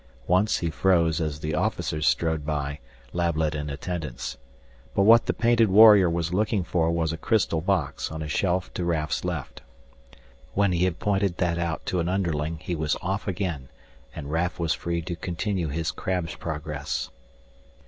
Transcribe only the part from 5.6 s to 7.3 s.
warrior was looking for was a